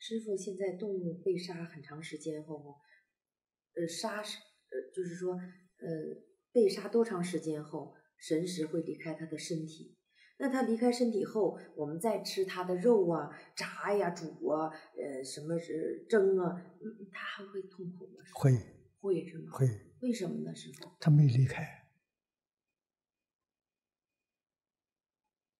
[0.00, 2.80] 师傅，现在动物被杀很长时间后，
[3.74, 5.86] 呃，杀是呃，就是说，呃，
[6.52, 9.98] 被杀多长时间后，神识会离开他的身体？
[10.38, 18.24] 那他离开身体后，我们再吃他的肉啊，炸呀、煮啊，呃，什么是蒸啊，嗯他还会痛苦吗？
[18.32, 18.58] 会
[19.00, 19.52] 会是吗？
[19.52, 19.68] 会，
[20.00, 20.90] 为什么呢，师傅？
[20.98, 21.62] 他没离开。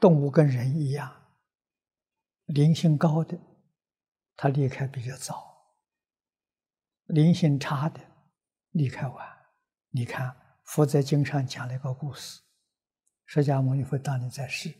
[0.00, 1.38] 动物跟人一样，
[2.46, 3.38] 灵性高的，
[4.36, 5.34] 他离开比较早；
[7.06, 8.00] 灵性差的，
[8.70, 9.46] 离开晚。
[9.90, 12.42] 你看，佛在经上讲了一个故事：
[13.26, 14.74] 释迦牟尼佛当年在世，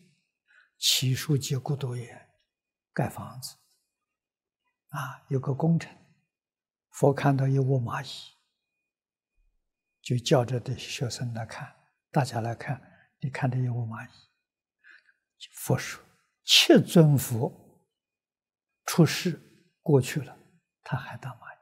[0.79, 2.29] 起树结孤独园，
[2.93, 3.57] 盖房子。
[4.89, 5.93] 啊，有个工程，
[6.91, 8.37] 佛看到一窝蚂蚁，
[10.03, 11.75] 就叫着的学生来看，
[12.11, 12.81] 大家来看，
[13.21, 14.11] 你看这一窝蚂蚁。
[15.53, 16.03] 佛说
[16.45, 17.64] ：“七尊佛
[18.95, 19.41] 出世
[19.83, 20.37] 过去了，
[20.85, 21.59] 他还当蚂蚁。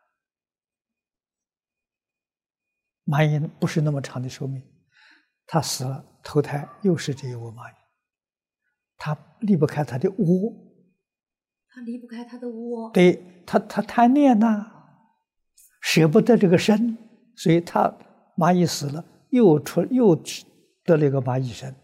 [3.11, 4.63] 蚂蚁不是那么长的寿命，
[5.47, 7.75] 他死了投胎又是这一窝蚂蚁，
[8.99, 10.53] 他离不开他的窝。
[11.71, 12.91] 他离不开他的窝。
[12.91, 14.71] 对他，他贪恋呐，
[15.81, 16.99] 舍不得这个身，
[17.35, 17.97] 所以他
[18.37, 20.15] 蚂蚁死了又出又
[20.85, 21.75] 得了一个蚂蚁身，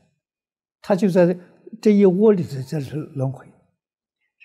[0.83, 1.35] 他就在。”
[1.81, 3.53] 这一窝里头在是轮回，是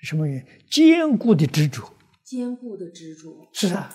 [0.04, 0.46] 什么原因？
[0.70, 3.90] 坚固的执着，坚固的执着是啊，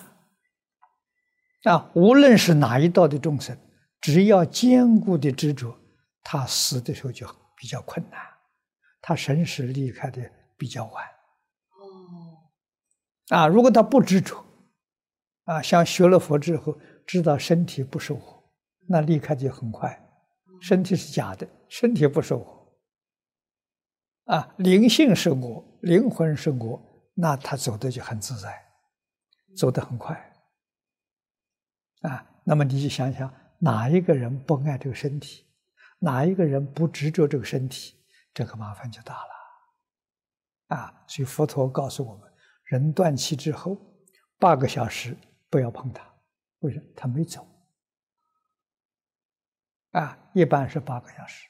[1.63, 3.57] 啊，无论是哪一道的众生，
[4.01, 5.77] 只要坚固的执着，
[6.23, 8.19] 他死的时候就比较困难，
[9.01, 10.21] 他神识离开的
[10.57, 11.05] 比较晚。
[11.79, 12.49] 哦，
[13.29, 14.43] 啊，如果他不执着，
[15.43, 18.51] 啊，像学了佛之后知道身体不是我，
[18.87, 20.05] 那离开就很快。
[20.61, 22.58] 身体是假的，身体不是我。
[24.29, 26.79] 啊，灵性是我，灵魂是我，
[27.15, 28.63] 那他走的就很自在，
[29.57, 30.15] 走得很快。
[32.01, 35.47] 啊，那么你就想想，哪一个人不爱这个身体，
[35.97, 37.95] 哪一个人不执着这个身体，
[38.31, 40.77] 这个麻烦就大了。
[40.77, 42.31] 啊，所以佛陀告诉我们，
[42.65, 43.75] 人断气之后
[44.37, 45.17] 八个小时
[45.49, 46.07] 不要碰它，
[46.59, 46.85] 为什么？
[46.95, 47.47] 他没走。
[49.89, 51.47] 啊，一般是八个小时，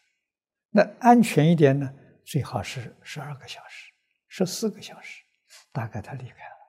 [0.70, 1.94] 那安全一点呢？
[2.30, 3.92] 最好是十二个小时，
[4.28, 5.24] 十四个小时，
[5.72, 6.60] 大概他离开了。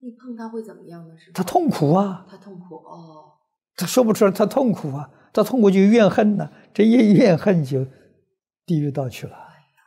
[0.00, 1.16] 你碰他会怎么样呢？
[1.16, 2.26] 是他痛苦啊！
[2.28, 3.38] 他痛苦哦。
[3.74, 5.10] 他说不出来，他痛苦啊！
[5.32, 7.86] 他痛苦就怨恨呢，这一怨恨就
[8.66, 9.34] 地狱道去了。
[9.34, 9.82] 哎呀，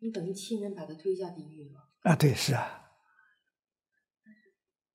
[0.00, 1.88] 你等于亲人把他推下地狱了。
[2.02, 2.82] 啊，对，是啊。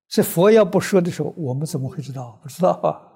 [0.09, 2.39] 是佛要不说的时候，我们怎么会知道？
[2.43, 3.10] 不知道啊。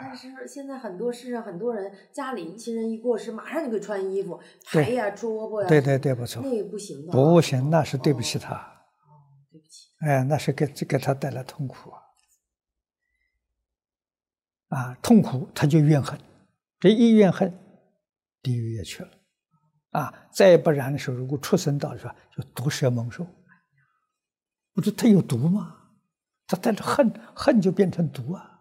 [0.00, 5.68] 但是现在很多世上很多人家里亲人一过世，马上就给穿衣服，牌呀、桌布呀。
[5.68, 6.42] 对对对，不错。
[6.42, 7.12] 那个不行的。
[7.12, 8.54] 不行，那是对不起他。
[8.54, 9.88] 哦，对不起。
[10.00, 12.00] 哎，那是给给他带来痛苦啊！
[14.68, 16.18] 啊，痛苦他就怨恨，
[16.80, 17.52] 这一怨恨，
[18.42, 19.10] 地狱也去了。
[19.90, 23.26] 啊，再不然的时候，如果出生到说就毒蛇猛兽，
[24.72, 25.76] 不是他有毒吗？
[26.46, 28.53] 他带着恨，恨就变成毒啊。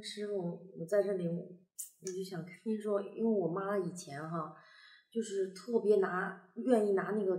[0.00, 4.54] 师傅，我在这里，我就想跟你说，因为我妈以前哈，
[5.10, 7.34] 就是特别拿，愿意拿那个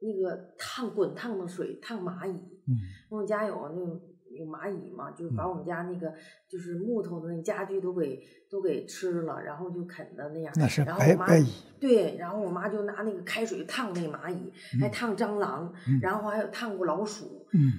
[0.00, 2.32] 那个烫滚烫的水烫蚂蚁。
[2.32, 2.74] 嗯。
[3.10, 6.12] 我们家有那个有蚂蚁嘛，就是把我们家那个
[6.48, 10.52] 就是木头的那家具都给都给吃了，然后就啃的那样。
[10.56, 11.46] 那是白白蚁。
[11.80, 17.46] 对，然后我妈就拿那个开水烫那蚂蚁，还烫蟑螂，然后还有烫过老鼠。
[17.52, 17.72] 嗯。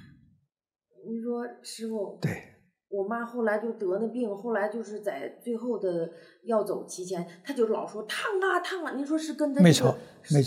[1.06, 2.18] 你说师傅。
[2.20, 2.48] 对。
[2.94, 6.10] 我妈后来就得那病，后来就是在最后的
[6.44, 8.92] 要走期间，她就老说烫啊烫啊。
[8.92, 9.96] 您说是跟她这个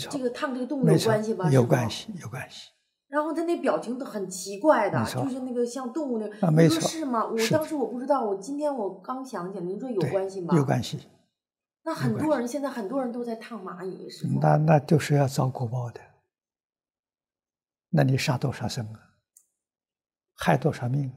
[0.08, 1.50] 这个烫这个动物有关系吧？
[1.50, 2.70] 有关系，有关系。
[3.08, 6.46] 然后他那表情都很奇怪的，就是那个像动物那。
[6.46, 6.80] 啊，没错。
[6.80, 7.24] 是吗？
[7.24, 10.54] 我当时我不知道，我今天我刚想起来，您说有关系吗？
[10.56, 11.08] 有关系。
[11.84, 14.40] 那很多人现在很多人都在烫蚂蚁，是吗？
[14.42, 16.00] 那那就是要遭果报的。
[17.90, 19.00] 那你杀多少生啊？
[20.34, 21.12] 害多少命？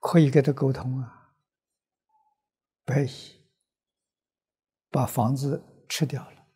[0.00, 1.34] 可以跟他沟通啊，
[2.86, 3.08] 可以
[4.90, 6.46] 把房子吃掉了，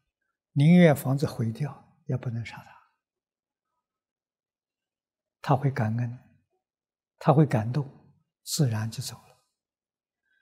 [0.52, 2.70] 宁愿房子毁掉，也不能杀他。
[5.40, 6.18] 他会感恩，
[7.18, 7.88] 他会感动，
[8.42, 9.38] 自然就走了。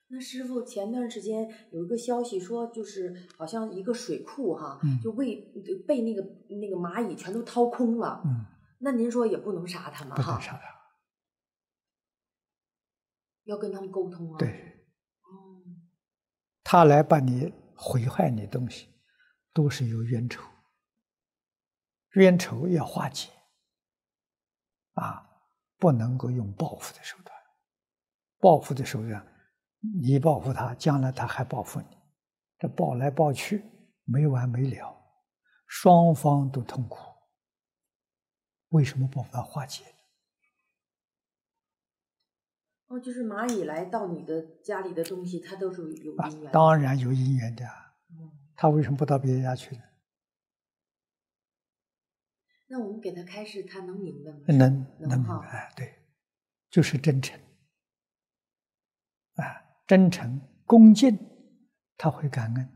[0.08, 5.36] 那师傅前段时间有一个消息说，就是好像一个水库哈，嗯就被
[5.86, 8.22] 被那个那个蚂蚁全都掏空了。
[8.24, 8.46] 嗯，
[8.80, 10.62] 那您说也不能杀他们哈不能，杀他。
[13.44, 14.48] 要跟他们沟通啊。，对，
[15.20, 15.60] 哦，
[16.64, 18.88] 他来把你毁坏你东西，
[19.52, 20.42] 都是有冤仇。
[22.18, 23.30] 冤仇要化解，
[24.94, 25.24] 啊，
[25.76, 27.32] 不能够用报复的手段。
[28.40, 29.24] 报复的手段，
[30.02, 31.86] 你报复他，将来他还报复你，
[32.58, 33.64] 这报来报去
[34.02, 34.96] 没完没了，
[35.68, 36.98] 双方都痛苦。
[38.70, 39.84] 为什么不把它化解？
[42.88, 49.82] 哦，就是蚂蚁来到你的家里的东西，它都是有啊因缘的。，当然有因缘的啊，嗯他为什么不到别人家去呢？
[52.68, 54.38] 那我们给他开示，他能明白吗？
[54.46, 54.58] 能
[54.98, 55.94] 能能明白，哎，对，
[56.70, 57.40] 就是真诚，
[59.36, 59.44] 啊，
[59.86, 61.18] 真诚恭敬，
[61.96, 62.68] 他会感恩。